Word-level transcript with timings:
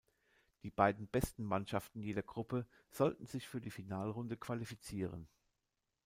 Die 0.63 0.71
beiden 0.71 1.07
besten 1.07 1.43
Mannschaften 1.43 2.01
jeder 2.01 2.23
Gruppe 2.23 2.65
sollten 2.89 3.27
sich 3.27 3.47
für 3.47 3.61
die 3.61 3.69
Finalrunde 3.69 4.35
qualifizieren. 4.35 5.27